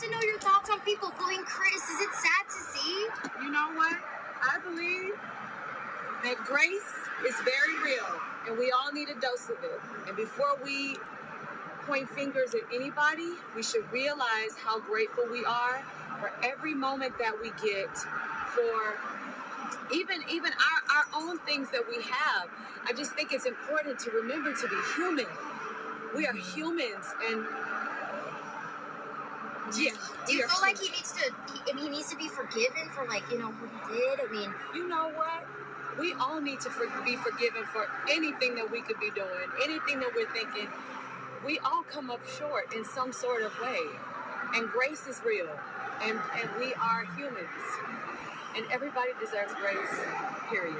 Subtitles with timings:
[0.00, 1.74] to know your thoughts on people bullying Chris.
[1.74, 3.06] Is it sad to see?
[3.42, 3.96] You know what?
[4.42, 5.12] I believe
[6.22, 6.94] that grace
[7.26, 8.06] is very real
[8.46, 9.80] and we all need a dose of it.
[10.06, 10.96] And before we
[11.86, 15.82] point fingers at anybody, we should realize how grateful we are
[16.20, 17.90] for every moment that we get
[18.54, 18.94] for
[19.92, 22.48] even even our, our own things that we have.
[22.86, 25.26] I just think it's important to remember to be human.
[26.14, 27.44] We are humans and
[29.76, 29.92] yeah.
[30.26, 31.32] Do you feel like he needs to?
[31.52, 34.20] He, I mean, he needs to be forgiven for like you know what he did.
[34.20, 35.46] I mean, you know what?
[35.98, 40.00] We all need to for, be forgiven for anything that we could be doing, anything
[40.00, 40.68] that we're thinking.
[41.44, 43.80] We all come up short in some sort of way.
[44.54, 45.48] And grace is real.
[46.02, 47.48] And, and we are humans.
[48.56, 50.00] And everybody deserves grace,
[50.50, 50.76] period.